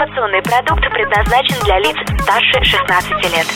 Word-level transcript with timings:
Информационный 0.00 0.40
продукт 0.40 0.80
предназначен 0.94 1.62
для 1.62 1.78
лиц 1.78 1.94
старше 2.22 2.64
16 2.64 3.10
лет. 3.34 3.46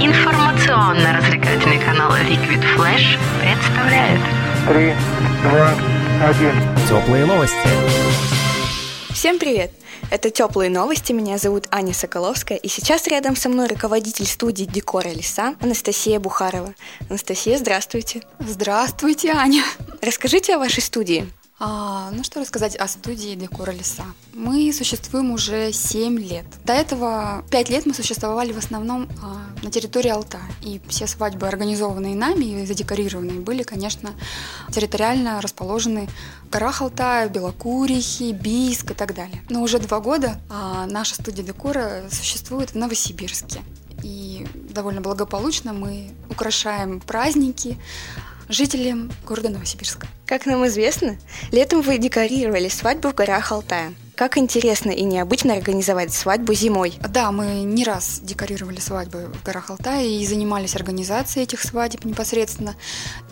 Информационно-развлекательный 0.00 1.78
канал 1.78 2.10
Liquid 2.10 2.64
Flash 2.74 3.18
представляет 3.42 4.20
Три, 4.66 4.94
два, 5.42 5.74
один. 6.26 6.54
Теплые 6.88 7.26
новости. 7.26 7.68
Всем 9.10 9.38
привет! 9.38 9.72
Это 10.10 10.30
«Теплые 10.30 10.70
новости», 10.70 11.12
меня 11.12 11.36
зовут 11.36 11.66
Аня 11.70 11.92
Соколовская, 11.92 12.56
и 12.56 12.68
сейчас 12.68 13.06
рядом 13.06 13.36
со 13.36 13.50
мной 13.50 13.66
руководитель 13.66 14.24
студии 14.24 14.64
«Декора 14.64 15.10
Леса» 15.10 15.54
Анастасия 15.60 16.18
Бухарова. 16.18 16.72
Анастасия, 17.10 17.58
здравствуйте! 17.58 18.22
Здравствуйте, 18.38 19.32
Аня! 19.32 19.62
Расскажите 20.00 20.54
о 20.54 20.58
вашей 20.58 20.80
студии. 20.82 21.30
А, 21.60 22.10
ну 22.10 22.24
что 22.24 22.40
рассказать 22.40 22.74
о 22.74 22.88
студии 22.88 23.36
Декора 23.36 23.70
Леса. 23.70 24.04
Мы 24.32 24.72
существуем 24.72 25.30
уже 25.30 25.72
7 25.72 26.18
лет. 26.18 26.44
До 26.64 26.72
этого 26.72 27.44
5 27.50 27.70
лет 27.70 27.86
мы 27.86 27.94
существовали 27.94 28.52
в 28.52 28.58
основном 28.58 29.08
а, 29.22 29.40
на 29.62 29.70
территории 29.70 30.08
Алта. 30.08 30.40
И 30.62 30.80
все 30.88 31.06
свадьбы, 31.06 31.46
организованные 31.46 32.16
нами 32.16 32.62
и 32.62 32.66
задекорированные, 32.66 33.38
были, 33.38 33.62
конечно, 33.62 34.14
территориально 34.72 35.40
расположены 35.40 36.08
в 36.42 36.50
горах 36.50 36.82
Алтая, 36.82 37.28
Белокурихе, 37.28 38.32
Бийск 38.32 38.90
и 38.90 38.94
так 38.94 39.14
далее. 39.14 39.40
Но 39.48 39.62
уже 39.62 39.78
два 39.78 40.00
года 40.00 40.40
а, 40.50 40.86
наша 40.86 41.14
студия 41.14 41.44
декора 41.44 42.08
существует 42.10 42.70
в 42.70 42.74
Новосибирске. 42.74 43.62
И 44.02 44.44
довольно 44.54 45.00
благополучно 45.00 45.72
мы 45.72 46.10
украшаем 46.28 47.00
праздники, 47.00 47.78
жителям 48.48 49.10
города 49.26 49.48
Новосибирска. 49.48 50.06
Как 50.26 50.46
нам 50.46 50.66
известно, 50.66 51.16
летом 51.52 51.82
вы 51.82 51.98
декорировали 51.98 52.68
свадьбу 52.68 53.10
в 53.10 53.14
горах 53.14 53.52
Алтая. 53.52 53.94
Как 54.16 54.38
интересно 54.38 54.90
и 54.92 55.02
необычно 55.02 55.54
организовать 55.54 56.12
свадьбу 56.12 56.54
зимой. 56.54 56.94
Да, 57.08 57.32
мы 57.32 57.62
не 57.64 57.82
раз 57.82 58.20
декорировали 58.22 58.78
свадьбы 58.78 59.32
в 59.34 59.42
горах 59.42 59.70
Алтая 59.70 60.06
и 60.06 60.24
занимались 60.24 60.76
организацией 60.76 61.42
этих 61.42 61.60
свадеб 61.60 62.04
непосредственно. 62.04 62.76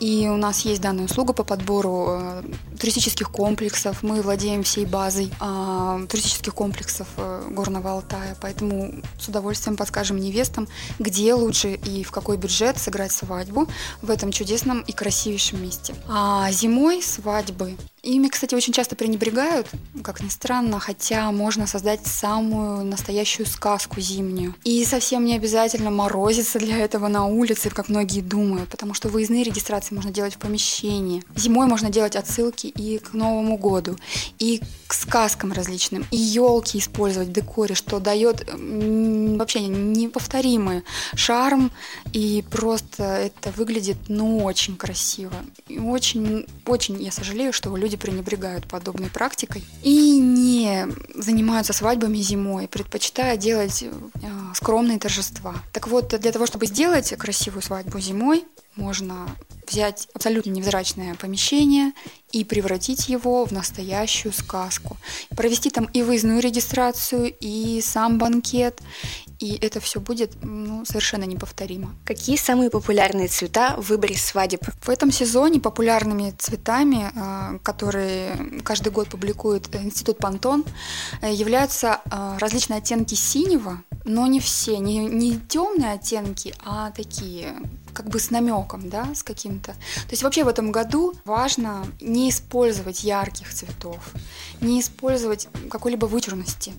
И 0.00 0.28
у 0.28 0.36
нас 0.36 0.64
есть 0.64 0.80
данная 0.80 1.05
услуга 1.05 1.34
по 1.34 1.44
подбору 1.44 2.06
э, 2.11 2.42
туристических 2.80 3.30
комплексов. 3.30 4.02
Мы 4.02 4.22
владеем 4.22 4.64
всей 4.64 4.84
базой 4.84 5.30
э, 5.41 6.06
туристических 6.08 6.52
комплексов 6.52 7.06
э, 7.17 7.46
Горного 7.50 7.92
Алтая, 7.92 8.36
поэтому 8.41 9.02
с 9.20 9.28
удовольствием 9.28 9.77
подскажем 9.77 10.19
невестам, 10.19 10.67
где 10.98 11.33
лучше 11.34 11.74
и 11.74 12.02
в 12.02 12.11
какой 12.11 12.36
бюджет 12.39 12.78
сыграть 12.78 13.12
свадьбу 13.12 13.69
в 14.00 14.11
этом 14.11 14.33
чудесном 14.33 14.80
и 14.80 14.92
красивейшем 14.92 15.62
месте. 15.62 15.94
А 16.08 16.50
зимой 16.50 17.02
свадьбы 17.02 17.77
Ими, 18.02 18.27
кстати, 18.27 18.56
очень 18.56 18.72
часто 18.72 18.96
пренебрегают, 18.96 19.69
как 20.02 20.24
ни 20.24 20.28
странно, 20.28 20.72
хотя 20.78 21.31
можно 21.33 21.67
создать 21.67 22.06
самую 22.06 22.84
настоящую 22.84 23.47
сказку 23.47 24.01
зимнюю. 24.01 24.55
И 24.65 24.84
совсем 24.84 25.25
не 25.25 25.37
обязательно 25.37 25.91
морозиться 25.91 26.59
для 26.59 26.79
этого 26.79 27.09
на 27.09 27.27
улице, 27.27 27.70
как 27.70 27.89
многие 27.89 28.20
думают, 28.20 28.69
потому 28.69 28.95
что 28.95 29.09
выездные 29.09 29.42
регистрации 29.42 29.95
можно 29.95 30.11
делать 30.11 30.34
в 30.34 30.39
помещении. 30.39 31.23
Зимой 31.37 31.67
можно 31.67 31.91
делать 31.91 32.17
отсылки 32.17 32.67
и 32.67 32.98
к 32.98 33.12
Новому 33.12 33.56
году, 33.56 33.97
и 34.39 34.61
к 34.87 34.95
сказкам 34.95 35.53
различным, 35.53 36.06
и 36.11 36.17
елки 36.17 36.79
использовать 36.79 37.29
в 37.29 37.33
декоре, 37.33 37.75
что 37.75 37.98
дает 37.98 38.47
вообще 38.53 39.61
неповторимый 39.61 40.83
шарм, 41.14 41.70
и 42.12 42.45
просто 42.51 43.05
это 43.05 43.51
выглядит, 43.57 43.97
ну, 44.09 44.45
очень 44.45 44.77
красиво. 44.77 45.34
И 45.69 45.79
очень, 45.79 46.47
очень 46.67 47.03
я 47.03 47.11
сожалею, 47.11 47.53
что 47.53 47.75
люди 47.77 47.97
пренебрегают 47.97 48.67
подобной 48.67 49.09
практикой 49.09 49.64
и 49.83 50.19
не 50.19 50.61
занимаются 51.14 51.72
свадьбами 51.72 52.18
зимой, 52.18 52.68
предпочитая 52.68 53.36
делать 53.36 53.82
э, 53.82 53.91
скромные 54.55 54.98
торжества. 54.98 55.55
Так 55.72 55.88
вот, 55.88 56.08
для 56.20 56.32
того, 56.32 56.46
чтобы 56.46 56.66
сделать 56.66 57.12
красивую 57.16 57.62
свадьбу 57.62 58.00
зимой, 58.00 58.44
можно 58.77 59.28
взять 59.72 60.08
абсолютно 60.14 60.50
невзрачное 60.50 61.14
помещение 61.14 61.92
и 62.30 62.44
превратить 62.44 63.08
его 63.08 63.44
в 63.44 63.52
настоящую 63.52 64.33
сказку. 64.33 64.96
Провести 65.36 65.70
там 65.70 65.86
и 65.86 66.02
выездную 66.02 66.40
регистрацию, 66.40 67.34
и 67.40 67.80
сам 67.80 68.18
банкет, 68.18 68.80
и 69.38 69.58
это 69.60 69.80
все 69.80 70.00
будет 70.00 70.33
ну, 70.42 70.84
совершенно 70.84 71.24
неповторимо. 71.24 71.94
Какие 72.05 72.36
самые 72.36 72.70
популярные 72.70 73.28
цвета 73.28 73.74
в 73.77 73.88
выборе 73.88 74.16
свадеб? 74.16 74.60
В 74.80 74.88
этом 74.88 75.10
сезоне 75.10 75.60
популярными 75.60 76.34
цветами, 76.39 77.10
а, 77.16 77.58
которые 77.62 78.62
каждый 78.62 78.92
год 78.92 79.08
публикует 79.08 79.74
Институт 79.74 80.18
Пантон, 80.18 80.64
э, 81.22 81.33
являются 81.33 82.00
а, 82.10 82.39
различные 82.39 82.78
оттенки 82.78 83.14
синего, 83.14 83.83
но 84.05 84.27
не 84.27 84.40
все, 84.40 84.79
не, 84.79 84.98
не 85.07 85.39
темные 85.39 85.92
оттенки, 85.92 86.55
а 86.64 86.90
такие 86.90 87.55
как 87.92 88.08
бы 88.08 88.18
с 88.18 88.30
намеком, 88.30 88.89
да, 88.89 89.14
с 89.14 89.23
каким-то. 89.23 89.73
То 89.73 90.11
есть 90.11 90.23
вообще 90.23 90.45
в 90.45 90.48
этом 90.48 90.73
году 90.73 91.14
важно 91.24 91.86
не 92.01 92.30
использовать 92.30 93.05
ярких 93.05 93.52
цветов, 93.52 94.13
не 94.61 94.80
использовать 94.80 95.48
какой-либо 95.70 96.07
вычурности. 96.07 96.73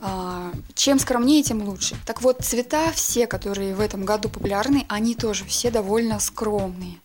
А, 0.00 0.52
чем 0.74 0.98
скромнее, 0.98 1.42
тем 1.42 1.62
лучше. 1.62 1.96
Так 2.04 2.22
вот, 2.22 2.40
цвета 2.42 2.90
все, 2.92 3.26
которые 3.26 3.74
в 3.74 3.80
этом 3.80 4.04
году 4.04 4.28
популярны, 4.28 4.84
они 4.88 5.14
тоже 5.14 5.44
все 5.44 5.70
довольно 5.70 6.18
скромные. 6.18 6.96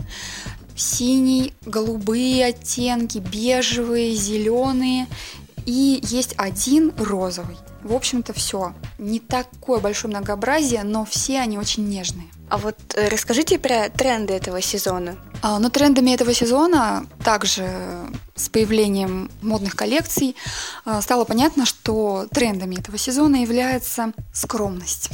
Синий, 0.76 1.54
голубые 1.66 2.46
оттенки, 2.48 3.20
бежевые, 3.20 4.16
зеленые. 4.16 5.08
И 5.66 6.00
есть 6.04 6.34
один 6.38 6.92
розовый. 6.98 7.58
В 7.84 7.94
общем-то, 7.94 8.34
все. 8.34 8.74
Не 8.98 9.20
такое 9.20 9.80
большое 9.80 10.16
многообразие, 10.16 10.84
но 10.84 11.06
все 11.06 11.40
они 11.40 11.58
очень 11.58 11.88
нежные. 11.88 12.28
А 12.50 12.58
вот 12.58 12.78
э, 12.96 13.08
расскажите 13.10 13.58
про 13.58 13.90
тренды 13.90 14.34
этого 14.34 14.62
сезона. 14.62 15.18
А, 15.42 15.60
ну, 15.60 15.70
трендами 15.70 16.12
этого 16.12 16.34
сезона 16.34 17.06
также 17.24 17.68
с 18.36 18.48
появлением 18.50 19.30
модных 19.42 19.76
коллекций 19.76 20.36
а, 20.86 21.02
стало 21.02 21.26
понятно, 21.26 21.66
что 21.66 22.28
трендами 22.32 22.76
этого 22.76 22.98
сезона 22.98 23.38
является 23.38 24.14
скромность. 24.34 25.10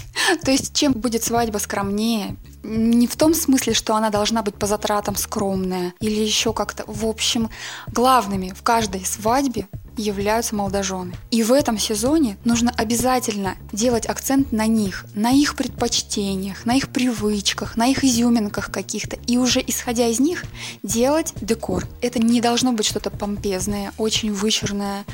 То 0.44 0.50
есть, 0.50 0.74
чем 0.74 0.92
будет 0.92 1.24
свадьба 1.24 1.58
скромнее, 1.58 2.36
не 2.62 3.06
в 3.06 3.16
том 3.16 3.34
смысле, 3.34 3.74
что 3.74 3.96
она 3.96 4.10
должна 4.10 4.42
быть 4.42 4.54
по 4.54 4.66
затратам 4.66 5.16
скромная 5.16 5.94
или 6.00 6.20
еще 6.20 6.52
как-то. 6.52 6.84
В 6.86 7.06
общем, 7.06 7.50
главными 7.88 8.52
в 8.56 8.62
каждой 8.62 9.04
свадьбе 9.04 9.66
являются 9.96 10.54
молодожены. 10.54 11.14
И 11.30 11.42
в 11.42 11.52
этом 11.52 11.78
сезоне 11.78 12.36
нужно 12.44 12.70
обязательно 12.70 13.56
делать 13.72 14.06
акцент 14.06 14.52
на 14.52 14.66
них, 14.66 15.06
на 15.14 15.30
их 15.30 15.56
предпочтениях, 15.56 16.64
на 16.66 16.74
их 16.76 16.88
привычках, 16.88 17.76
на 17.76 17.86
их 17.86 18.04
изюминках 18.04 18.70
каких-то. 18.70 19.16
И 19.26 19.38
уже 19.38 19.62
исходя 19.66 20.06
из 20.06 20.20
них 20.20 20.44
делать 20.82 21.32
декор. 21.40 21.86
Это 22.00 22.18
не 22.18 22.40
должно 22.40 22.72
быть 22.72 22.86
что-то 22.86 23.10
помпезное, 23.10 23.92
очень 23.98 24.32
вычурное, 24.32 25.04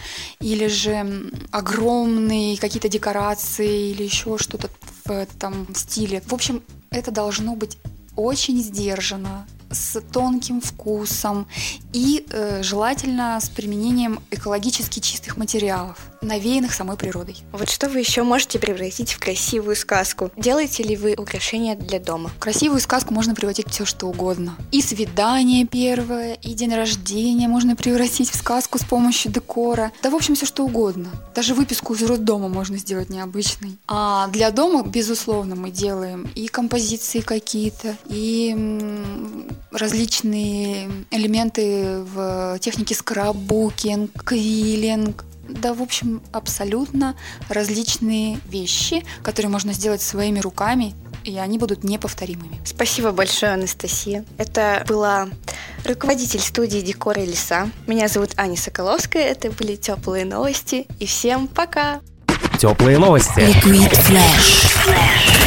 или 0.40 0.66
же 0.66 1.30
огромные 1.50 2.56
какие-то 2.56 2.88
декорации, 2.88 3.90
или 3.90 4.02
еще 4.02 4.38
что-то 4.38 4.70
в 5.04 5.10
этом 5.10 5.66
стиле. 5.74 6.22
В 6.26 6.34
общем, 6.34 6.62
это 6.90 7.10
должно 7.10 7.54
быть 7.54 7.78
очень 8.16 8.60
сдержанно, 8.62 9.46
с 9.70 10.00
тонким 10.00 10.60
вкусом 10.60 11.46
и 11.92 12.24
э, 12.30 12.62
желательно 12.62 13.38
с 13.40 13.48
применением 13.48 14.20
экологически 14.30 15.00
чистых 15.00 15.36
материалов, 15.36 15.98
навеянных 16.20 16.74
самой 16.74 16.96
природой. 16.96 17.36
Вот 17.52 17.70
что 17.70 17.88
вы 17.88 18.00
еще 18.00 18.22
можете 18.22 18.58
превратить 18.58 19.12
в 19.12 19.20
красивую 19.20 19.76
сказку? 19.76 20.30
Делаете 20.36 20.82
ли 20.82 20.96
вы 20.96 21.14
украшения 21.14 21.74
для 21.74 21.98
дома? 22.00 22.30
красивую 22.38 22.80
сказку 22.80 23.12
можно 23.12 23.34
превратить 23.34 23.68
все 23.68 23.84
что 23.84 24.06
угодно. 24.06 24.56
И 24.72 24.80
свидание 24.80 25.66
первое, 25.66 26.34
и 26.34 26.54
день 26.54 26.74
рождения 26.74 27.48
можно 27.48 27.76
превратить 27.76 28.30
в 28.30 28.34
сказку 28.34 28.78
с 28.78 28.84
помощью 28.84 29.30
декора. 29.30 29.92
Да, 30.02 30.10
в 30.10 30.14
общем, 30.14 30.34
все 30.34 30.46
что 30.46 30.64
угодно. 30.64 31.10
Даже 31.34 31.54
выписку 31.54 31.94
из 31.94 32.02
роддома 32.02 32.48
можно 32.48 32.78
сделать 32.78 33.10
необычной. 33.10 33.78
А 33.86 34.28
для 34.28 34.50
дома, 34.50 34.82
безусловно, 34.82 35.56
мы 35.56 35.70
делаем 35.70 36.28
и 36.34 36.48
композиции 36.48 37.20
какие-то, 37.20 37.96
и 38.06 38.56
различные 39.70 40.90
элементы 41.10 41.98
в 42.14 42.58
технике 42.60 42.94
скраббукинг, 42.94 44.24
квиллинг, 44.24 45.24
да, 45.48 45.74
в 45.74 45.82
общем, 45.82 46.22
абсолютно 46.32 47.16
различные 47.48 48.38
вещи, 48.46 49.04
которые 49.22 49.50
можно 49.50 49.72
сделать 49.72 50.02
своими 50.02 50.40
руками, 50.40 50.94
и 51.24 51.36
они 51.38 51.58
будут 51.58 51.84
неповторимыми. 51.84 52.60
Спасибо 52.64 53.12
большое, 53.12 53.52
Анастасия. 53.52 54.24
Это 54.36 54.84
была 54.86 55.28
руководитель 55.84 56.40
студии 56.40 56.80
декора 56.80 57.20
леса. 57.20 57.70
Меня 57.86 58.08
зовут 58.08 58.30
Аня 58.36 58.56
Соколовская. 58.56 59.24
Это 59.24 59.50
были 59.50 59.76
теплые 59.76 60.24
новости. 60.24 60.86
И 60.98 61.06
всем 61.06 61.48
пока! 61.48 62.00
Теплые 62.58 62.98
новости. 62.98 63.38
Liquid 63.38 63.92
Flash. 63.92 65.37